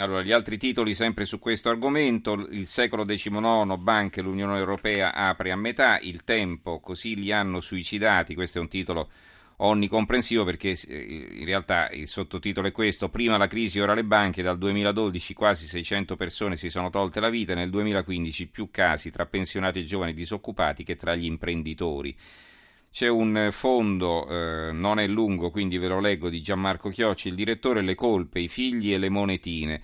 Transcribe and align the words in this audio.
Allora, 0.00 0.22
gli 0.22 0.32
altri 0.32 0.56
titoli 0.56 0.94
sempre 0.94 1.26
su 1.26 1.38
questo 1.38 1.68
argomento, 1.68 2.32
il 2.32 2.66
secolo 2.66 3.04
XIX, 3.04 3.76
banche, 3.76 4.22
l'Unione 4.22 4.56
Europea 4.56 5.12
apre 5.12 5.50
a 5.50 5.56
metà, 5.56 5.98
il 6.00 6.24
tempo, 6.24 6.80
così 6.80 7.16
li 7.16 7.30
hanno 7.32 7.60
suicidati, 7.60 8.34
questo 8.34 8.56
è 8.56 8.60
un 8.62 8.68
titolo 8.68 9.10
onnicomprensivo 9.56 10.42
perché 10.42 10.74
eh, 10.88 11.28
in 11.32 11.44
realtà 11.44 11.90
il 11.90 12.08
sottotitolo 12.08 12.68
è 12.68 12.72
questo, 12.72 13.10
prima 13.10 13.36
la 13.36 13.46
crisi, 13.46 13.78
ora 13.78 13.92
le 13.92 14.04
banche, 14.04 14.40
dal 14.40 14.56
2012 14.56 15.34
quasi 15.34 15.66
600 15.66 16.16
persone 16.16 16.56
si 16.56 16.70
sono 16.70 16.88
tolte 16.88 17.20
la 17.20 17.28
vita, 17.28 17.52
nel 17.52 17.68
2015 17.68 18.46
più 18.48 18.70
casi 18.70 19.10
tra 19.10 19.26
pensionati 19.26 19.80
e 19.80 19.84
giovani 19.84 20.14
disoccupati 20.14 20.82
che 20.82 20.96
tra 20.96 21.14
gli 21.14 21.26
imprenditori. 21.26 22.16
C'è 22.92 23.08
un 23.08 23.48
fondo, 23.52 24.28
eh, 24.28 24.72
non 24.72 24.98
è 24.98 25.06
lungo, 25.06 25.50
quindi 25.50 25.78
ve 25.78 25.86
lo 25.86 26.00
leggo, 26.00 26.28
di 26.28 26.42
Gianmarco 26.42 26.90
Chiocci, 26.90 27.28
il 27.28 27.36
direttore, 27.36 27.82
le 27.82 27.94
colpe, 27.94 28.40
i 28.40 28.48
figli 28.48 28.92
e 28.92 28.98
le 28.98 29.08
monetine. 29.08 29.80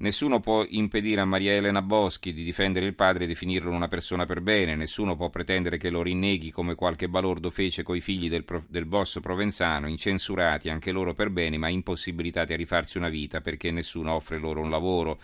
Nessuno 0.00 0.40
può 0.40 0.64
impedire 0.68 1.22
a 1.22 1.24
Maria 1.24 1.52
Elena 1.52 1.82
Boschi 1.82 2.32
di 2.32 2.44
difendere 2.44 2.86
il 2.86 2.94
padre 2.94 3.24
e 3.24 3.26
definirlo 3.26 3.70
una 3.70 3.88
persona 3.88 4.26
per 4.26 4.40
bene, 4.42 4.76
nessuno 4.76 5.16
può 5.16 5.30
pretendere 5.30 5.78
che 5.78 5.90
lo 5.90 6.02
rinneghi 6.02 6.50
come 6.50 6.74
qualche 6.74 7.08
balordo 7.08 7.50
fece 7.50 7.82
coi 7.82 8.00
figli 8.00 8.28
del, 8.28 8.44
del 8.68 8.86
boss 8.86 9.20
provenzano, 9.20 9.88
incensurati 9.88 10.68
anche 10.68 10.92
loro 10.92 11.14
per 11.14 11.30
bene, 11.30 11.56
ma 11.58 11.68
impossibilitati 11.68 12.52
a 12.52 12.56
rifarsi 12.56 12.98
una 12.98 13.08
vita 13.08 13.40
perché 13.40 13.70
nessuno 13.70 14.12
offre 14.12 14.38
loro 14.38 14.60
un 14.60 14.70
lavoro. 14.70 15.18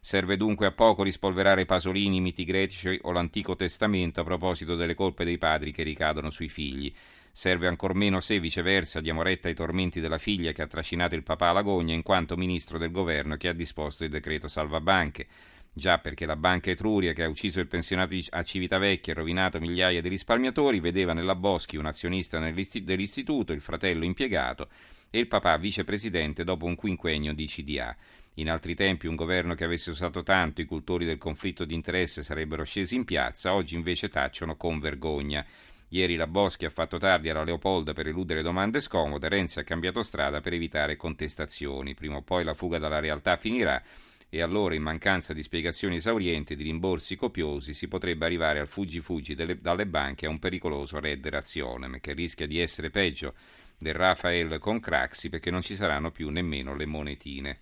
Serve 0.00 0.36
dunque 0.36 0.66
a 0.66 0.72
poco 0.72 1.02
rispolverare 1.02 1.66
Pasolini, 1.66 2.20
miti 2.20 2.44
greci 2.44 2.98
o 3.02 3.10
l'Antico 3.10 3.56
Testamento 3.56 4.20
a 4.20 4.24
proposito 4.24 4.76
delle 4.76 4.94
colpe 4.94 5.24
dei 5.24 5.38
padri 5.38 5.72
che 5.72 5.82
ricadono 5.82 6.30
sui 6.30 6.48
figli. 6.48 6.92
Serve 7.32 7.66
ancor 7.66 7.94
meno 7.94 8.20
se, 8.20 8.40
viceversa, 8.40 9.00
diamo 9.00 9.22
retta 9.22 9.48
ai 9.48 9.54
tormenti 9.54 10.00
della 10.00 10.18
figlia 10.18 10.52
che 10.52 10.62
ha 10.62 10.66
trascinato 10.66 11.14
il 11.14 11.22
papà 11.22 11.48
alla 11.48 11.62
gogna 11.62 11.94
in 11.94 12.02
quanto 12.02 12.36
ministro 12.36 12.78
del 12.78 12.90
governo 12.90 13.36
che 13.36 13.48
ha 13.48 13.52
disposto 13.52 14.04
il 14.04 14.10
decreto 14.10 14.48
salvabanche. 14.48 15.26
Già 15.72 15.98
perché 15.98 16.26
la 16.26 16.36
banca 16.36 16.70
Etruria, 16.70 17.12
che 17.12 17.22
ha 17.22 17.28
ucciso 17.28 17.60
il 17.60 17.68
pensionato 17.68 18.16
a 18.30 18.42
Civitavecchia 18.42 19.12
e 19.12 19.16
rovinato 19.16 19.60
migliaia 19.60 20.00
di 20.00 20.08
risparmiatori, 20.08 20.80
vedeva 20.80 21.12
nella 21.12 21.36
Boschi 21.36 21.76
un 21.76 21.86
azionista 21.86 22.40
dell'istituto, 22.40 23.52
il 23.52 23.60
fratello 23.60 24.04
impiegato 24.04 24.68
e 25.10 25.18
il 25.20 25.28
papà 25.28 25.56
vicepresidente 25.56 26.44
dopo 26.44 26.64
un 26.66 26.74
quinquennio 26.74 27.32
di 27.32 27.46
CDA. 27.46 27.96
In 28.38 28.48
altri 28.48 28.76
tempi 28.76 29.08
un 29.08 29.16
governo 29.16 29.56
che 29.56 29.64
avesse 29.64 29.90
usato 29.90 30.22
tanto 30.22 30.60
i 30.60 30.64
cultori 30.64 31.04
del 31.04 31.18
conflitto 31.18 31.64
di 31.64 31.74
interesse 31.74 32.22
sarebbero 32.22 32.62
scesi 32.62 32.94
in 32.94 33.04
piazza, 33.04 33.52
oggi 33.52 33.74
invece 33.74 34.08
tacciono 34.08 34.54
con 34.54 34.78
vergogna. 34.78 35.44
Ieri 35.88 36.14
la 36.14 36.28
Boschi 36.28 36.64
ha 36.64 36.70
fatto 36.70 36.98
tardi 36.98 37.30
alla 37.30 37.42
Leopolda 37.42 37.94
per 37.94 38.06
eludere 38.06 38.42
domande 38.42 38.78
scomode, 38.78 39.28
Renzi 39.28 39.58
ha 39.58 39.64
cambiato 39.64 40.04
strada 40.04 40.40
per 40.40 40.52
evitare 40.52 40.94
contestazioni. 40.94 41.94
Prima 41.94 42.18
o 42.18 42.22
poi 42.22 42.44
la 42.44 42.54
fuga 42.54 42.78
dalla 42.78 43.00
realtà 43.00 43.36
finirà 43.36 43.82
e 44.28 44.40
allora, 44.40 44.76
in 44.76 44.82
mancanza 44.82 45.32
di 45.32 45.42
spiegazioni 45.42 45.96
esaurienti 45.96 46.52
e 46.52 46.56
di 46.56 46.62
rimborsi 46.62 47.16
copiosi, 47.16 47.74
si 47.74 47.88
potrebbe 47.88 48.24
arrivare 48.24 48.60
al 48.60 48.68
fuggi-fuggi 48.68 49.34
delle, 49.34 49.60
dalle 49.60 49.86
banche 49.86 50.26
a 50.26 50.30
un 50.30 50.38
pericoloso 50.38 51.00
red 51.00 51.26
razionem 51.26 51.98
che 51.98 52.12
rischia 52.12 52.46
di 52.46 52.60
essere 52.60 52.90
peggio 52.90 53.34
del 53.76 53.94
Rafael 53.94 54.60
con 54.60 54.78
Craxi 54.78 55.28
perché 55.28 55.50
non 55.50 55.62
ci 55.62 55.74
saranno 55.74 56.12
più 56.12 56.28
nemmeno 56.28 56.76
le 56.76 56.86
monetine 56.86 57.58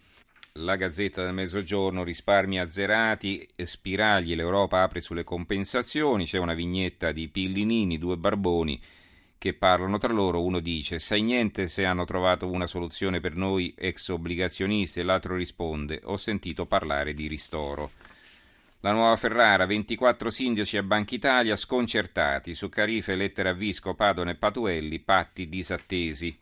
la 0.56 0.76
Gazzetta 0.76 1.22
del 1.22 1.32
Mezzogiorno, 1.32 2.02
risparmi 2.02 2.58
azzerati, 2.58 3.46
spiragli, 3.56 4.34
l'Europa 4.34 4.82
apre 4.82 5.00
sulle 5.00 5.24
compensazioni, 5.24 6.24
c'è 6.24 6.38
una 6.38 6.54
vignetta 6.54 7.12
di 7.12 7.28
Pillinini, 7.28 7.98
due 7.98 8.16
barboni 8.16 8.80
che 9.38 9.52
parlano 9.52 9.98
tra 9.98 10.12
loro, 10.12 10.42
uno 10.42 10.60
dice 10.60 10.98
sai 10.98 11.22
niente 11.22 11.68
se 11.68 11.84
hanno 11.84 12.04
trovato 12.04 12.50
una 12.50 12.66
soluzione 12.66 13.20
per 13.20 13.36
noi 13.36 13.74
ex 13.76 14.08
obbligazionisti 14.08 15.00
e 15.00 15.02
l'altro 15.02 15.36
risponde 15.36 16.00
ho 16.04 16.16
sentito 16.16 16.66
parlare 16.66 17.12
di 17.12 17.26
ristoro. 17.26 17.90
La 18.80 18.92
nuova 18.92 19.16
Ferrara, 19.16 19.66
24 19.66 20.30
sindaci 20.30 20.76
a 20.76 20.82
Banca 20.82 21.14
Italia 21.14 21.56
sconcertati 21.56 22.54
su 22.54 22.68
Carife, 22.68 23.14
lettera 23.14 23.50
a 23.50 23.52
Visco, 23.52 23.94
Padone 23.94 24.32
e 24.32 24.36
Patuelli, 24.36 25.00
patti 25.00 25.48
disattesi. 25.48 26.36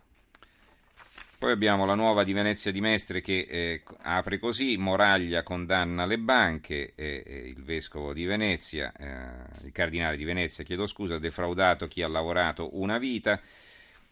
Poi 1.44 1.52
abbiamo 1.52 1.84
la 1.84 1.94
nuova 1.94 2.24
di 2.24 2.32
Venezia 2.32 2.72
di 2.72 2.80
Mestre 2.80 3.20
che 3.20 3.46
eh, 3.46 3.82
apre 4.00 4.38
così, 4.38 4.78
Moraglia 4.78 5.42
condanna 5.42 6.06
le 6.06 6.16
banche, 6.16 6.94
eh, 6.94 7.52
il 7.54 7.62
vescovo 7.62 8.14
di 8.14 8.24
Venezia, 8.24 8.90
eh, 8.96 9.66
il 9.66 9.70
cardinale 9.70 10.16
di 10.16 10.24
Venezia, 10.24 10.64
chiedo 10.64 10.86
scusa, 10.86 11.16
ha 11.16 11.18
defraudato 11.18 11.86
chi 11.86 12.00
ha 12.00 12.08
lavorato 12.08 12.80
una 12.80 12.96
vita. 12.96 13.38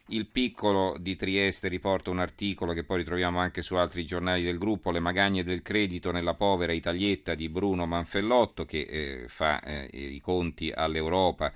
Il 0.09 0.27
piccolo 0.27 0.95
di 0.99 1.15
Trieste 1.15 1.69
riporta 1.69 2.11
un 2.11 2.19
articolo 2.19 2.71
che 2.71 2.83
poi 2.83 2.97
ritroviamo 2.97 3.39
anche 3.39 3.63
su 3.63 3.73
altri 3.73 4.05
giornali 4.05 4.43
del 4.43 4.59
gruppo, 4.59 4.91
Le 4.91 4.99
magagne 4.99 5.43
del 5.43 5.63
credito 5.63 6.11
nella 6.11 6.35
povera 6.35 6.71
Italietta 6.71 7.33
di 7.33 7.49
Bruno 7.49 7.87
Manfellotto 7.87 8.63
che 8.63 8.81
eh, 8.81 9.23
fa 9.27 9.59
eh, 9.63 9.89
i 9.91 10.21
conti 10.21 10.71
all'Europa 10.71 11.51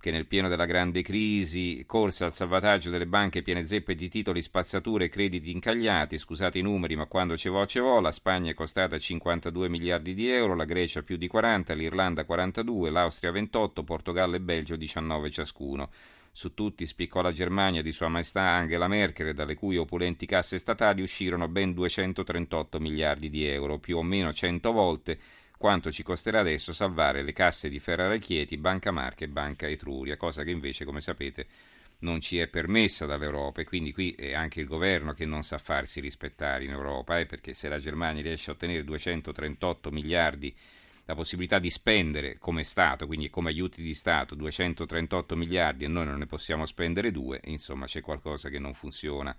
che 0.00 0.10
nel 0.10 0.26
pieno 0.26 0.48
della 0.48 0.64
grande 0.64 1.02
crisi 1.02 1.84
corse 1.86 2.24
al 2.24 2.32
salvataggio 2.32 2.88
delle 2.88 3.06
banche 3.06 3.42
piene 3.42 3.66
zeppe 3.66 3.94
di 3.94 4.08
titoli, 4.08 4.40
spazzature 4.40 5.04
e 5.04 5.08
crediti 5.10 5.50
incagliati, 5.50 6.16
scusate 6.16 6.58
i 6.58 6.62
numeri, 6.62 6.96
ma 6.96 7.04
quando 7.04 7.36
ce 7.36 7.50
vo 7.50 7.66
ce 7.66 7.80
vo, 7.80 8.00
la 8.00 8.10
Spagna 8.10 8.50
è 8.50 8.54
costata 8.54 8.98
52 8.98 9.68
miliardi 9.68 10.14
di 10.14 10.30
euro, 10.30 10.56
la 10.56 10.64
Grecia 10.64 11.02
più 11.02 11.18
di 11.18 11.28
40, 11.28 11.74
l'Irlanda 11.74 12.24
42, 12.24 12.88
l'Austria 12.88 13.30
28, 13.30 13.84
Portogallo 13.84 14.36
e 14.36 14.40
Belgio 14.40 14.76
19 14.76 15.30
ciascuno. 15.30 15.90
Su 16.32 16.54
tutti 16.54 16.86
spiccò 16.86 17.20
la 17.20 17.32
Germania 17.32 17.82
di 17.82 17.92
Sua 17.92 18.08
Maestà 18.08 18.42
Angela 18.42 18.88
Merkel, 18.88 19.34
dalle 19.34 19.54
cui 19.54 19.76
opulenti 19.76 20.24
casse 20.24 20.58
statali 20.58 21.02
uscirono 21.02 21.46
ben 21.48 21.74
238 21.74 22.80
miliardi 22.80 23.28
di 23.28 23.44
euro, 23.44 23.78
più 23.78 23.98
o 23.98 24.02
meno 24.02 24.32
100 24.32 24.72
volte 24.72 25.18
quanto 25.60 25.92
ci 25.92 26.02
costerà 26.02 26.40
adesso 26.40 26.72
salvare 26.72 27.22
le 27.22 27.34
casse 27.34 27.68
di 27.68 27.80
Ferrara 27.80 28.16
Chieti, 28.16 28.56
Banca 28.56 28.92
Marche 28.92 29.24
e 29.24 29.28
Banca 29.28 29.68
Etruria, 29.68 30.16
cosa 30.16 30.42
che 30.42 30.50
invece, 30.50 30.86
come 30.86 31.02
sapete, 31.02 31.46
non 31.98 32.22
ci 32.22 32.38
è 32.38 32.46
permessa 32.46 33.04
dall'Europa. 33.04 33.60
E 33.60 33.64
quindi 33.64 33.92
qui 33.92 34.12
è 34.12 34.32
anche 34.32 34.60
il 34.60 34.66
governo 34.66 35.12
che 35.12 35.26
non 35.26 35.42
sa 35.42 35.58
farsi 35.58 36.00
rispettare 36.00 36.64
in 36.64 36.70
Europa, 36.70 37.18
eh, 37.18 37.26
perché 37.26 37.52
se 37.52 37.68
la 37.68 37.78
Germania 37.78 38.22
riesce 38.22 38.50
a 38.50 38.54
ottenere 38.54 38.84
238 38.84 39.90
miliardi, 39.90 40.56
la 41.04 41.14
possibilità 41.14 41.58
di 41.58 41.68
spendere 41.68 42.38
come 42.38 42.64
Stato, 42.64 43.06
quindi 43.06 43.28
come 43.28 43.50
aiuti 43.50 43.82
di 43.82 43.92
Stato, 43.92 44.34
238 44.34 45.36
miliardi 45.36 45.84
e 45.84 45.88
noi 45.88 46.06
non 46.06 46.16
ne 46.16 46.26
possiamo 46.26 46.64
spendere 46.64 47.12
due, 47.12 47.38
insomma 47.44 47.84
c'è 47.84 48.00
qualcosa 48.00 48.48
che 48.48 48.58
non 48.58 48.72
funziona 48.72 49.36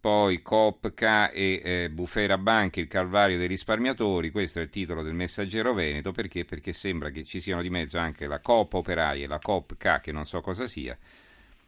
poi 0.00 0.40
K 0.40 1.30
e 1.32 1.60
eh, 1.62 1.90
Bufera 1.90 2.38
Banche, 2.38 2.80
il 2.80 2.88
calvario 2.88 3.36
dei 3.36 3.46
risparmiatori, 3.46 4.30
questo 4.30 4.58
è 4.58 4.62
il 4.62 4.70
titolo 4.70 5.02
del 5.02 5.12
messaggero 5.12 5.74
Veneto, 5.74 6.10
perché? 6.10 6.46
Perché 6.46 6.72
sembra 6.72 7.10
che 7.10 7.22
ci 7.24 7.38
siano 7.38 7.60
di 7.60 7.68
mezzo 7.68 7.98
anche 7.98 8.26
la 8.26 8.40
Coop 8.40 8.72
Operaia 8.74 9.24
e 9.24 9.28
la 9.28 9.38
K, 9.38 10.00
che 10.00 10.10
non 10.10 10.24
so 10.24 10.40
cosa 10.40 10.66
sia, 10.66 10.96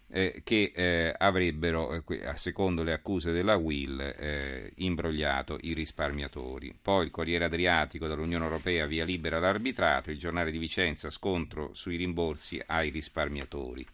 eh, 0.09 0.41
che 0.45 0.73
eh, 0.75 1.15
avrebbero, 1.17 1.93
eh, 1.93 2.27
a 2.27 2.37
secondo 2.37 2.83
le 2.83 2.95
accuse 2.95 3.33
della 3.33 3.57
Will, 3.57 4.01
eh, 4.01 4.73
imbrogliato 4.77 5.59
i 5.61 5.75
risparmiatori. 5.75 6.75
Poi 6.81 7.05
il 7.05 7.11
Corriere 7.11 7.45
Adriatico 7.45 8.07
dall'Unione 8.07 8.45
Europea 8.45 8.87
via 8.87 9.05
libera 9.05 9.39
l'arbitrato, 9.39 10.11
il 10.11 10.19
giornale 10.19 10.51
di 10.51 10.59
Vicenza 10.59 11.11
scontro 11.11 11.75
sui 11.75 11.97
rimborsi 11.97 12.63
ai 12.65 12.89
risparmiatori. 12.89 13.87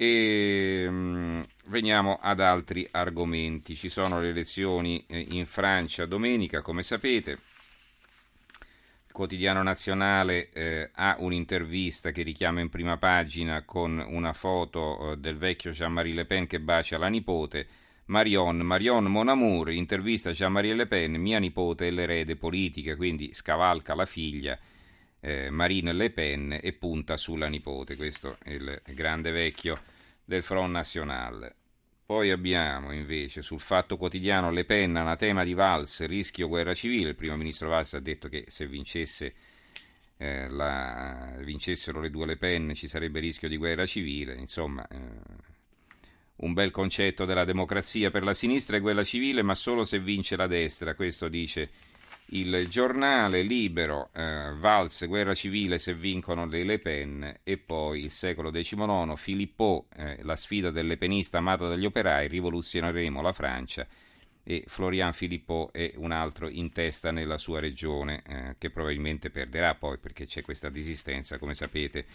E 0.00 0.86
um, 0.86 1.44
veniamo 1.66 2.20
ad 2.22 2.38
altri 2.38 2.86
argomenti. 2.88 3.74
Ci 3.74 3.88
sono 3.88 4.20
le 4.20 4.28
elezioni 4.28 5.04
eh, 5.08 5.26
in 5.30 5.44
Francia 5.44 6.06
domenica, 6.06 6.62
come 6.62 6.84
sapete. 6.84 7.32
Il 7.32 9.10
quotidiano 9.10 9.60
nazionale 9.60 10.50
eh, 10.52 10.90
ha 10.94 11.16
un'intervista 11.18 12.12
che 12.12 12.22
richiama 12.22 12.60
in 12.60 12.68
prima 12.68 12.96
pagina 12.96 13.64
con 13.64 13.98
una 14.08 14.32
foto 14.34 15.14
eh, 15.14 15.16
del 15.16 15.36
vecchio 15.36 15.72
Jean-Marie 15.72 16.14
Le 16.14 16.26
Pen 16.26 16.46
che 16.46 16.60
bacia 16.60 16.96
la 16.96 17.08
nipote. 17.08 17.66
Marion, 18.04 18.58
Marion 18.58 19.06
Mon 19.06 19.28
Amour, 19.28 19.72
intervista 19.72 20.30
Jean-Marie 20.30 20.74
Le 20.74 20.86
Pen, 20.86 21.14
mia 21.14 21.40
nipote 21.40 21.88
è 21.88 21.90
l'erede 21.90 22.36
politica, 22.36 22.94
quindi 22.94 23.34
scavalca 23.34 23.96
la 23.96 24.06
figlia 24.06 24.56
eh, 25.18 25.50
Marine 25.50 25.92
Le 25.92 26.10
Pen 26.10 26.56
e 26.62 26.72
punta 26.72 27.16
sulla 27.16 27.48
nipote. 27.48 27.96
Questo 27.96 28.36
è 28.44 28.50
il 28.52 28.80
grande 28.94 29.32
vecchio 29.32 29.96
del 30.28 30.42
Front 30.42 30.70
National. 30.70 31.54
Poi 32.04 32.30
abbiamo 32.30 32.92
invece 32.92 33.40
sul 33.40 33.60
Fatto 33.60 33.96
Quotidiano 33.96 34.50
Le 34.50 34.66
Pen, 34.66 34.94
anatema 34.94 35.42
di 35.42 35.54
Valls, 35.54 36.04
rischio 36.04 36.48
guerra 36.48 36.74
civile. 36.74 37.10
Il 37.10 37.14
primo 37.16 37.34
ministro 37.34 37.70
Valls 37.70 37.94
ha 37.94 37.98
detto 37.98 38.28
che 38.28 38.44
se 38.48 38.66
vincesse, 38.66 39.34
eh, 40.18 40.48
la, 40.50 41.34
vincessero 41.38 41.98
le 41.98 42.10
due 42.10 42.26
Le 42.26 42.36
Pen 42.36 42.74
ci 42.74 42.88
sarebbe 42.88 43.20
rischio 43.20 43.48
di 43.48 43.56
guerra 43.56 43.86
civile. 43.86 44.34
Insomma, 44.34 44.86
eh, 44.86 44.96
un 46.36 46.52
bel 46.52 46.72
concetto 46.72 47.24
della 47.24 47.44
democrazia 47.44 48.10
per 48.10 48.22
la 48.22 48.34
sinistra 48.34 48.76
è 48.76 48.82
quella 48.82 49.04
civile, 49.04 49.40
ma 49.40 49.54
solo 49.54 49.84
se 49.84 49.98
vince 49.98 50.36
la 50.36 50.46
destra. 50.46 50.94
Questo 50.94 51.28
dice 51.28 51.70
il 52.30 52.66
giornale 52.68 53.42
libero, 53.42 54.10
eh, 54.12 54.52
Valls, 54.54 55.06
guerra 55.06 55.34
civile 55.34 55.78
se 55.78 55.94
vincono 55.94 56.44
le 56.44 56.64
Le 56.64 56.78
Pen 56.78 57.40
e 57.42 57.56
poi 57.56 58.04
il 58.04 58.10
secolo 58.10 58.50
XIX, 58.50 59.14
Filippo, 59.16 59.86
eh, 59.96 60.18
la 60.22 60.36
sfida 60.36 60.70
del 60.70 60.86
lepenista 60.86 61.38
amato 61.38 61.68
dagli 61.68 61.86
operai, 61.86 62.28
rivoluzioneremo 62.28 63.22
la 63.22 63.32
Francia 63.32 63.86
e 64.42 64.64
Florian 64.66 65.12
Filippo 65.12 65.70
è 65.72 65.92
un 65.96 66.10
altro 66.10 66.48
in 66.48 66.72
testa 66.72 67.10
nella 67.10 67.36
sua 67.38 67.60
regione 67.60 68.22
eh, 68.26 68.54
che 68.56 68.70
probabilmente 68.70 69.30
perderà 69.30 69.74
poi 69.74 69.98
perché 69.98 70.26
c'è 70.26 70.42
questa 70.42 70.70
disistenza, 70.70 71.38
come 71.38 71.54
sapete, 71.54 72.06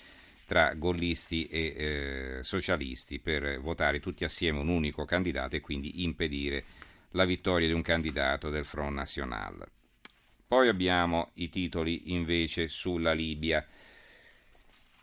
tra 0.46 0.74
gollisti 0.74 1.46
e 1.46 1.74
eh, 1.76 2.44
socialisti 2.44 3.20
per 3.20 3.60
votare 3.62 4.00
tutti 4.00 4.24
assieme 4.24 4.60
un 4.60 4.68
unico 4.68 5.06
candidato 5.06 5.56
e 5.56 5.62
quindi 5.62 6.04
impedire 6.04 6.64
la 7.12 7.26
vittoria 7.26 7.68
di 7.68 7.74
un 7.74 7.82
candidato 7.82 8.50
del 8.50 8.66
Front 8.66 8.96
National. 8.96 9.66
Poi 10.54 10.68
abbiamo 10.68 11.32
i 11.38 11.50
titoli 11.50 12.14
invece 12.14 12.68
sulla 12.68 13.12
Libia. 13.12 13.66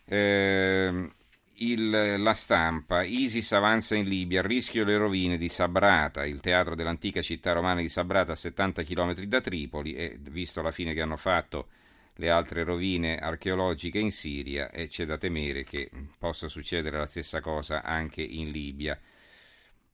Eh, 0.05 1.11
il, 1.55 2.14
la 2.23 2.35
stampa, 2.35 3.02
ISIS 3.02 3.50
avanza 3.50 3.97
in 3.97 4.06
Libia, 4.06 4.43
rischio 4.43 4.85
le 4.85 4.97
rovine 4.97 5.37
di 5.38 5.49
Sabrata, 5.49 6.25
il 6.25 6.38
teatro 6.38 6.76
dell'antica 6.76 7.20
città 7.20 7.50
romana 7.50 7.81
di 7.81 7.88
Sabrata 7.88 8.31
a 8.31 8.37
70 8.37 8.85
km 8.85 9.20
da 9.25 9.41
Tripoli 9.41 9.94
e 9.94 10.20
visto 10.20 10.62
la 10.62 10.70
fine 10.70 10.94
che 10.94 11.00
hanno 11.00 11.17
fatto 11.17 11.67
le 12.14 12.31
altre 12.31 12.62
rovine 12.62 13.19
archeologiche 13.19 13.99
in 13.99 14.12
Siria 14.12 14.70
e 14.70 14.87
c'è 14.87 15.05
da 15.05 15.19
temere 15.19 15.64
che 15.64 15.91
possa 16.17 16.47
succedere 16.47 16.97
la 16.97 17.06
stessa 17.06 17.41
cosa 17.41 17.82
anche 17.82 18.23
in 18.23 18.50
Libia. 18.50 18.97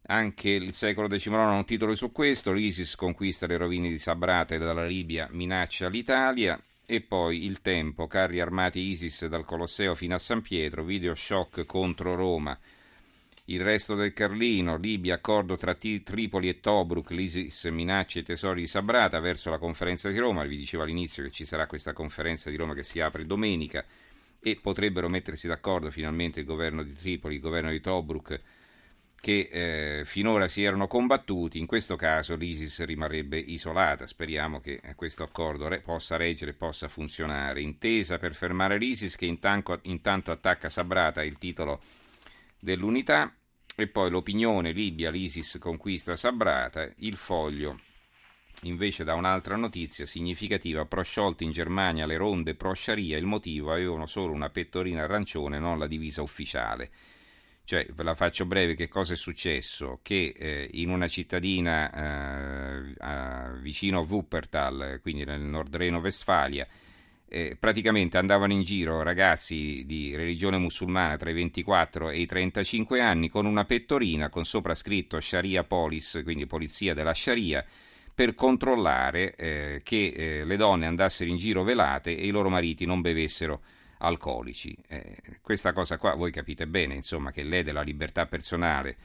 Anche 0.09 0.51
il 0.51 0.73
secolo 0.73 1.09
XIX 1.09 1.35
ha 1.35 1.51
un 1.51 1.65
titolo 1.65 1.97
su 1.97 2.13
questo, 2.13 2.53
l'ISIS 2.53 2.95
conquista 2.95 3.49
le 3.49 3.57
rovine 3.57 3.89
di 3.89 3.99
Sabrata 3.99 4.55
e 4.55 4.59
dalla 4.59 4.87
Libia 4.87 5.27
minaccia 5.33 5.89
l'Italia 5.89 6.61
e 6.87 7.01
poi 7.01 7.45
il 7.45 7.61
tempo, 7.61 8.07
carri 8.07 8.39
armati 8.39 8.79
ISIS 8.79 9.27
dal 9.27 9.45
Colosseo 9.45 9.97
fino 9.97 10.15
a 10.15 10.21
San 10.21 10.43
Pietro, 10.43 10.85
video 10.85 11.17
shock 11.17 11.67
contro 11.67 12.15
Roma, 12.15 12.57
il 13.47 13.61
resto 13.61 13.97
del 13.97 14.13
Carlino, 14.13 14.77
Libia, 14.77 15.17
accordo 15.17 15.57
tra 15.57 15.75
Tripoli 15.75 16.49
e 16.49 16.61
Tobruk, 16.61 17.11
l'ISIS 17.11 17.65
minaccia 17.65 18.21
i 18.21 18.23
tesori 18.23 18.61
di 18.61 18.67
Sabrata 18.69 19.19
verso 19.19 19.51
la 19.51 19.59
conferenza 19.59 20.09
di 20.09 20.19
Roma, 20.19 20.45
vi 20.45 20.57
dicevo 20.57 20.85
all'inizio 20.85 21.25
che 21.25 21.31
ci 21.33 21.45
sarà 21.45 21.67
questa 21.67 21.93
conferenza 21.93 22.49
di 22.49 22.57
Roma 22.57 22.75
che 22.75 22.85
si 22.85 23.01
apre 23.01 23.27
domenica 23.27 23.85
e 24.39 24.55
potrebbero 24.55 25.09
mettersi 25.09 25.49
d'accordo 25.49 25.91
finalmente 25.91 26.39
il 26.39 26.47
governo 26.47 26.85
di 26.85 26.93
Tripoli, 26.93 27.35
il 27.35 27.41
governo 27.41 27.71
di 27.71 27.81
Tobruk 27.81 28.41
che 29.27 29.49
eh, 29.51 30.05
finora 30.05 30.47
si 30.47 30.63
erano 30.63 30.87
combattuti, 30.87 31.59
in 31.59 31.67
questo 31.67 31.97
caso 31.97 32.37
l'ISIS 32.37 32.85
rimarrebbe 32.85 33.37
isolata. 33.37 34.07
Speriamo 34.07 34.61
che 34.61 34.79
eh, 34.81 34.95
questo 34.95 35.25
accordo 35.25 35.67
re- 35.67 35.81
possa 35.81 36.17
reggere 36.17 36.53
e 36.53 36.55
possa 36.55 36.87
funzionare. 36.87 37.61
Intesa 37.61 38.19
per 38.19 38.37
fermare 38.37 38.79
l'ISIS 38.79 39.17
che 39.17 39.27
intanto, 39.27 39.81
intanto 39.83 40.31
attacca 40.31 40.69
Sabrata, 40.69 41.25
il 41.25 41.39
titolo 41.39 41.83
dell'unità, 42.61 43.35
e 43.75 43.89
poi 43.89 44.11
l'opinione 44.11 44.71
Libia, 44.71 45.11
l'ISIS 45.11 45.57
conquista 45.59 46.15
Sabrata, 46.15 46.89
il 46.99 47.17
foglio 47.17 47.81
invece 48.63 49.03
da 49.03 49.15
un'altra 49.15 49.57
notizia 49.57 50.07
significativa, 50.07 50.87
prosciolti 50.87 51.43
in 51.43 51.51
Germania 51.51 52.07
le 52.07 52.17
ronde 52.17 52.55
pro-Sharia, 52.55 53.19
il 53.19 53.27
motivo 53.27 53.73
avevano 53.73 54.07
solo 54.07 54.33
una 54.33 54.51
pettorina 54.51 55.03
arancione, 55.03 55.59
non 55.59 55.81
la 55.81 55.89
divisa 55.89 56.23
ufficiale. 56.23 56.91
Cioè, 57.67 57.85
ve 57.97 58.05
la 58.05 58.15
faccio 58.15 58.47
breve, 58.47 58.77
che 58.77 58.87
cosa 58.87 59.15
è 59.15 59.17
successo? 59.17 59.99
Che 60.01 60.33
eh, 60.37 60.69
in 60.75 60.89
una 60.89 61.09
cittadina 61.09 61.91
eh, 61.91 62.95
a, 62.99 63.51
vicino 63.61 63.99
a 63.99 64.03
Wuppertal, 64.03 65.01
quindi 65.03 65.25
nel 65.25 65.41
nord 65.41 65.75
Reno-Vestfalia, 65.75 66.65
eh, 67.27 67.57
praticamente 67.59 68.19
andavano 68.19 68.53
in 68.53 68.63
giro 68.63 69.03
ragazzi 69.03 69.83
di 69.85 70.15
religione 70.15 70.59
musulmana 70.59 71.17
tra 71.17 71.29
i 71.29 71.33
24 71.33 72.11
e 72.11 72.21
i 72.21 72.27
35 72.27 73.01
anni 73.01 73.29
con 73.29 73.47
una 73.47 73.65
pettorina 73.65 74.29
con 74.29 74.45
sopra 74.45 74.77
scritto 74.77 75.19
Sharia 75.19 75.65
Police, 75.65 76.23
quindi 76.23 76.47
polizia 76.47 76.95
della 76.95 77.15
Sharia, 77.15 77.65
per 78.15 78.37
controllare 78.37 79.35
eh, 79.35 79.81
che 79.83 80.13
eh, 80.15 80.45
le 80.45 80.57
donne 80.57 80.87
andassero 80.87 81.29
in 81.29 81.37
giro 81.37 81.65
velate 81.65 82.17
e 82.17 82.29
i 82.29 82.31
loro 82.31 82.49
mariti 82.49 82.87
non 82.87 83.01
bevessero 83.01 83.61
alcolici. 83.99 84.77
Eh, 84.89 85.17
questa 85.41 85.73
cosa 85.73 85.99
qua 85.99 86.15
voi 86.15 86.31
capite 86.31 86.67
bene, 86.67 86.95
insomma, 86.95 87.31
che 87.31 87.43
lede 87.43 87.73
la 87.73 87.83
libertà 87.83 88.27
personale 88.27 88.97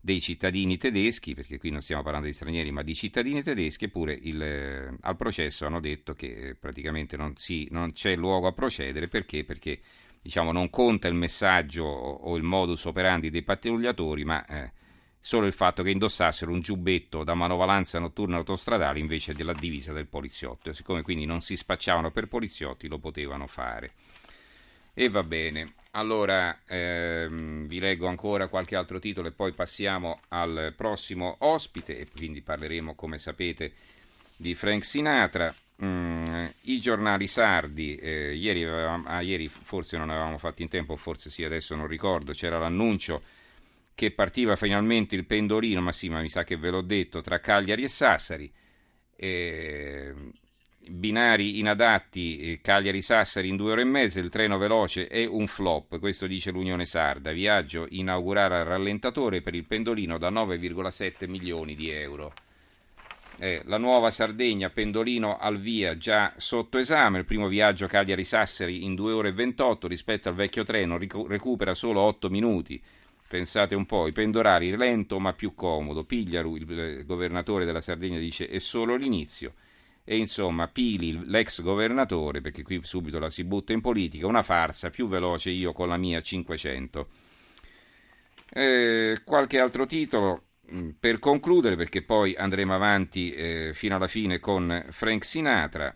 dei 0.00 0.20
cittadini 0.20 0.78
tedeschi, 0.78 1.34
perché 1.34 1.58
qui 1.58 1.70
non 1.70 1.82
stiamo 1.82 2.02
parlando 2.02 2.26
di 2.26 2.32
stranieri, 2.32 2.70
ma 2.70 2.82
di 2.82 2.94
cittadini 2.94 3.42
tedeschi, 3.42 3.84
eppure 3.84 4.14
il, 4.14 4.42
eh, 4.42 4.96
al 5.00 5.16
processo 5.16 5.66
hanno 5.66 5.80
detto 5.80 6.14
che 6.14 6.26
eh, 6.26 6.54
praticamente 6.54 7.16
non, 7.16 7.36
si, 7.36 7.68
non, 7.70 7.92
c'è 7.92 8.16
luogo 8.16 8.46
a 8.46 8.52
procedere, 8.52 9.08
perché? 9.08 9.44
Perché 9.44 9.80
diciamo, 10.22 10.52
non 10.52 10.70
conta 10.70 11.06
il 11.06 11.14
messaggio 11.14 11.84
o, 11.84 12.12
o 12.12 12.36
il 12.36 12.42
modus 12.42 12.86
operandi 12.86 13.28
dei 13.28 13.42
pattugliatori, 13.42 14.24
ma 14.24 14.44
eh, 14.46 14.72
solo 15.20 15.46
il 15.46 15.52
fatto 15.52 15.82
che 15.82 15.90
indossassero 15.90 16.50
un 16.50 16.60
giubbetto 16.62 17.22
da 17.22 17.34
manovalanza 17.34 17.98
notturna 17.98 18.38
autostradale 18.38 18.98
invece 18.98 19.34
della 19.34 19.52
divisa 19.52 19.92
del 19.92 20.06
poliziotto. 20.06 20.72
Siccome 20.72 21.02
quindi 21.02 21.26
non 21.26 21.42
si 21.42 21.56
spacciavano 21.56 22.10
per 22.10 22.26
poliziotti, 22.26 22.88
lo 22.88 22.98
potevano 22.98 23.46
fare. 23.46 23.90
E 24.94 25.08
va 25.08 25.22
bene. 25.22 25.74
Allora 25.92 26.60
ehm, 26.66 27.66
vi 27.66 27.80
leggo 27.80 28.06
ancora 28.06 28.48
qualche 28.48 28.76
altro 28.76 29.00
titolo 29.00 29.28
e 29.28 29.32
poi 29.32 29.52
passiamo 29.52 30.20
al 30.28 30.72
prossimo 30.76 31.36
ospite 31.40 31.98
e 31.98 32.06
quindi 32.08 32.42
parleremo, 32.42 32.94
come 32.94 33.18
sapete, 33.18 33.72
di 34.36 34.54
Frank 34.54 34.84
Sinatra. 34.84 35.52
Mm, 35.82 36.46
I 36.62 36.80
giornali 36.80 37.26
sardi, 37.26 37.96
eh, 37.96 38.34
ieri, 38.34 38.64
avevamo, 38.64 39.04
ah, 39.08 39.20
ieri 39.20 39.48
forse 39.48 39.96
non 39.96 40.10
avevamo 40.10 40.38
fatto 40.38 40.62
in 40.62 40.68
tempo, 40.68 40.94
forse 40.96 41.30
sì, 41.30 41.42
adesso 41.42 41.74
non 41.74 41.86
ricordo, 41.86 42.32
c'era 42.32 42.58
l'annuncio 42.58 43.22
che 43.94 44.10
partiva 44.12 44.56
finalmente 44.56 45.16
il 45.16 45.24
pendolino, 45.26 45.80
ma 45.80 45.92
sì, 45.92 46.08
ma 46.08 46.20
mi 46.20 46.28
sa 46.28 46.44
che 46.44 46.56
ve 46.56 46.70
l'ho 46.70 46.82
detto, 46.82 47.20
tra 47.20 47.40
Cagliari 47.40 47.82
e 47.82 47.88
Sassari. 47.88 48.50
Eh, 49.16 50.14
binari 50.88 51.58
inadatti, 51.58 52.38
eh, 52.38 52.60
Cagliari-Sassari 52.62 53.48
in 53.48 53.56
due 53.56 53.72
ore 53.72 53.82
e 53.82 53.86
mezza, 53.86 54.20
il 54.20 54.30
treno 54.30 54.58
veloce 54.58 55.06
è 55.08 55.26
un 55.26 55.46
flop, 55.46 55.98
questo 55.98 56.26
dice 56.26 56.50
l'Unione 56.50 56.86
Sarda, 56.86 57.32
viaggio 57.32 57.86
inaugurare 57.90 58.56
al 58.56 58.64
rallentatore 58.64 59.42
per 59.42 59.54
il 59.54 59.64
pendolino 59.64 60.18
da 60.18 60.30
9,7 60.30 61.28
milioni 61.28 61.74
di 61.74 61.90
euro. 61.90 62.32
Eh, 63.38 63.62
la 63.64 63.78
nuova 63.78 64.10
Sardegna, 64.10 64.68
pendolino 64.68 65.38
al 65.38 65.58
via 65.58 65.96
già 65.96 66.34
sotto 66.36 66.78
esame, 66.78 67.18
il 67.18 67.24
primo 67.24 67.48
viaggio 67.48 67.86
Cagliari-Sassari 67.86 68.84
in 68.84 68.94
2 68.94 69.12
ore 69.12 69.28
e 69.28 69.32
28 69.32 69.88
rispetto 69.88 70.28
al 70.28 70.34
vecchio 70.34 70.64
treno 70.64 70.98
ricu- 70.98 71.26
recupera 71.26 71.74
solo 71.74 72.00
8 72.00 72.28
minuti. 72.28 72.82
Pensate 73.26 73.74
un 73.74 73.86
po', 73.86 74.08
i 74.08 74.12
pendolari 74.12 74.76
lento 74.76 75.18
ma 75.20 75.32
più 75.32 75.54
comodo. 75.54 76.04
Pigliaru, 76.04 76.56
il 76.56 77.04
governatore 77.06 77.64
della 77.64 77.80
Sardegna, 77.80 78.18
dice 78.18 78.48
è 78.48 78.58
solo 78.58 78.96
l'inizio 78.96 79.54
e 80.10 80.16
insomma 80.16 80.66
Pili, 80.66 81.24
l'ex 81.26 81.62
governatore, 81.62 82.40
perché 82.40 82.64
qui 82.64 82.80
subito 82.82 83.20
la 83.20 83.30
si 83.30 83.44
butta 83.44 83.72
in 83.72 83.80
politica, 83.80 84.26
una 84.26 84.42
farsa, 84.42 84.90
più 84.90 85.06
veloce 85.06 85.50
io 85.50 85.72
con 85.72 85.86
la 85.86 85.96
mia 85.96 86.20
500. 86.20 87.08
Eh, 88.52 89.20
qualche 89.24 89.60
altro 89.60 89.86
titolo 89.86 90.46
mm, 90.74 90.88
per 90.98 91.20
concludere, 91.20 91.76
perché 91.76 92.02
poi 92.02 92.34
andremo 92.34 92.74
avanti 92.74 93.30
eh, 93.30 93.70
fino 93.72 93.94
alla 93.94 94.08
fine 94.08 94.40
con 94.40 94.84
Frank 94.90 95.24
Sinatra. 95.24 95.94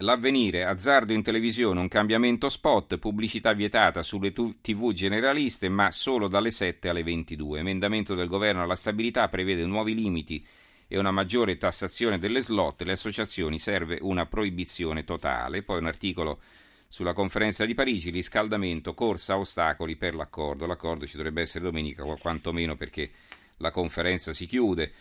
L'avvenire, 0.00 0.66
azzardo 0.66 1.14
in 1.14 1.22
televisione, 1.22 1.80
un 1.80 1.88
cambiamento 1.88 2.50
spot, 2.50 2.98
pubblicità 2.98 3.54
vietata 3.54 4.02
sulle 4.02 4.34
tv 4.34 4.92
generaliste, 4.92 5.70
ma 5.70 5.90
solo 5.90 6.28
dalle 6.28 6.50
7 6.50 6.90
alle 6.90 7.02
22. 7.02 7.60
Emendamento 7.60 8.14
del 8.14 8.28
governo 8.28 8.62
alla 8.62 8.76
stabilità 8.76 9.26
prevede 9.30 9.64
nuovi 9.64 9.94
limiti 9.94 10.46
e 10.88 10.98
una 10.98 11.10
maggiore 11.10 11.56
tassazione 11.56 12.18
delle 12.18 12.40
slot, 12.40 12.82
le 12.82 12.92
associazioni 12.92 13.58
serve 13.58 13.98
una 14.00 14.26
proibizione 14.26 15.04
totale. 15.04 15.62
Poi 15.62 15.78
un 15.78 15.86
articolo 15.86 16.40
sulla 16.88 17.12
conferenza 17.12 17.64
di 17.64 17.74
Parigi, 17.74 18.10
riscaldamento, 18.10 18.94
corsa 18.94 19.36
ostacoli 19.36 19.96
per 19.96 20.14
l'accordo. 20.14 20.66
L'accordo 20.66 21.06
ci 21.06 21.16
dovrebbe 21.16 21.42
essere 21.42 21.64
domenica, 21.64 22.04
quantomeno 22.04 22.76
perché 22.76 23.10
la 23.58 23.70
conferenza 23.70 24.32
si 24.32 24.46
chiude. 24.46 24.92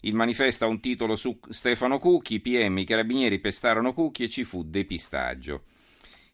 Il 0.00 0.14
manifesto 0.14 0.64
ha 0.64 0.68
un 0.68 0.80
titolo 0.80 1.14
su 1.14 1.38
Stefano 1.48 1.98
Cucchi, 1.98 2.40
PM, 2.40 2.78
i 2.78 2.84
carabinieri 2.84 3.38
pestarono 3.38 3.92
Cucchi 3.92 4.24
e 4.24 4.28
ci 4.30 4.44
fu 4.44 4.64
depistaggio. 4.64 5.64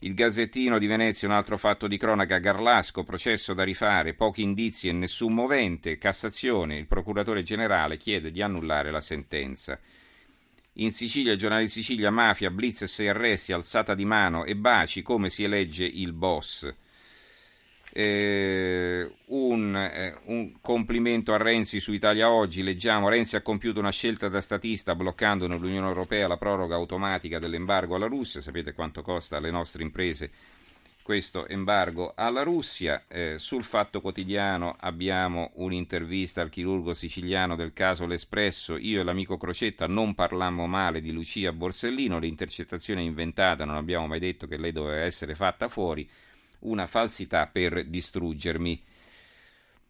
Il 0.06 0.14
Gazzettino 0.14 0.78
di 0.78 0.86
Venezia, 0.86 1.26
un 1.26 1.34
altro 1.34 1.58
fatto 1.58 1.88
di 1.88 1.96
cronaca, 1.96 2.38
Garlasco, 2.38 3.02
processo 3.02 3.54
da 3.54 3.64
rifare, 3.64 4.14
pochi 4.14 4.40
indizi 4.40 4.86
e 4.86 4.92
nessun 4.92 5.34
movente, 5.34 5.98
Cassazione, 5.98 6.78
il 6.78 6.86
procuratore 6.86 7.42
generale 7.42 7.96
chiede 7.96 8.30
di 8.30 8.40
annullare 8.40 8.92
la 8.92 9.00
sentenza. 9.00 9.76
In 10.75 10.92
Sicilia, 10.92 11.32
il 11.32 11.38
giornale 11.38 11.64
di 11.64 11.70
Sicilia, 11.70 12.12
mafia, 12.12 12.52
blitz 12.52 12.82
e 12.82 12.86
sei 12.86 13.08
arresti, 13.08 13.50
alzata 13.52 13.96
di 13.96 14.04
mano 14.04 14.44
e 14.44 14.54
baci, 14.54 15.02
come 15.02 15.28
si 15.28 15.42
elegge 15.42 15.84
il 15.84 16.12
boss 16.12 16.72
eh, 17.98 19.10
un, 19.28 19.74
eh, 19.74 20.14
un, 20.24 20.52
complimento 20.60 21.32
a 21.32 21.38
Renzi 21.38 21.80
su 21.80 21.92
Italia 21.92 22.30
Oggi, 22.30 22.62
leggiamo 22.62 23.08
Renzi 23.08 23.36
ha 23.36 23.40
compiuto 23.40 23.80
una 23.80 23.90
scelta 23.90 24.28
da 24.28 24.42
statista 24.42 24.94
bloccando 24.94 25.46
nell'Unione 25.46 25.86
Europea 25.86 26.28
la 26.28 26.36
proroga 26.36 26.74
automatica 26.74 27.38
dell'embargo 27.38 27.94
alla 27.94 28.06
Russia, 28.06 28.42
sapete 28.42 28.74
quanto 28.74 29.00
costa 29.00 29.38
alle 29.38 29.50
nostre 29.50 29.82
imprese 29.82 30.30
questo 31.00 31.46
embargo 31.46 32.12
alla 32.14 32.42
Russia. 32.42 33.04
Eh, 33.08 33.36
sul 33.38 33.64
Fatto 33.64 34.02
Quotidiano 34.02 34.76
abbiamo 34.78 35.52
un'intervista 35.54 36.42
al 36.42 36.50
chirurgo 36.50 36.92
siciliano 36.92 37.56
del 37.56 37.72
caso 37.72 38.06
L'Espresso. 38.06 38.76
Io 38.76 39.00
e 39.00 39.04
l'amico 39.04 39.38
Crocetta 39.38 39.86
non 39.86 40.14
parlammo 40.14 40.66
male 40.66 41.00
di 41.00 41.12
Lucia 41.12 41.52
Borsellino, 41.52 42.18
l'intercettazione 42.18 43.00
è 43.00 43.04
inventata, 43.04 43.64
non 43.64 43.76
abbiamo 43.76 44.06
mai 44.06 44.18
detto 44.18 44.46
che 44.46 44.58
lei 44.58 44.72
doveva 44.72 45.02
essere 45.02 45.34
fatta 45.34 45.68
fuori, 45.68 46.06
una 46.60 46.86
falsità 46.86 47.46
per 47.46 47.86
distruggermi. 47.86 48.82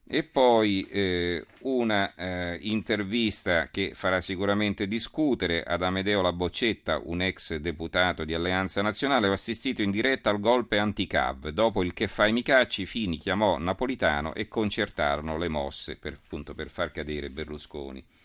E 0.09 0.23
poi 0.23 0.87
eh, 0.89 1.45
una 1.63 2.15
eh, 2.15 2.59
intervista 2.61 3.71
che 3.71 3.91
farà 3.95 4.21
sicuramente 4.21 4.87
discutere 4.87 5.65
ad 5.65 5.83
Amedeo 5.83 6.23
Laboccetta, 6.23 7.01
un 7.03 7.23
ex 7.23 7.57
deputato 7.57 8.25
di 8.25 8.33
Alleanza 8.33 8.83
Nazionale, 8.83 9.27
ho 9.27 9.33
assistito 9.33 9.83
in 9.83 9.91
diretta 9.91 10.31
al 10.31 10.39
golpe 10.39 10.79
anti-CAV. 10.79 11.49
Dopo 11.49 11.83
il 11.83 11.93
che 11.93 12.07
fai 12.07 12.33
Micacci, 12.33 12.87
Fini 12.87 13.17
chiamò 13.17 13.59
Napolitano 13.59 14.33
e 14.35 14.47
concertarono 14.47 15.37
le 15.37 15.49
mosse 15.49 15.97
per, 15.97 16.21
appunto, 16.23 16.55
per 16.55 16.71
far 16.71 16.93
cadere 16.93 17.29
Berlusconi. 17.29 18.07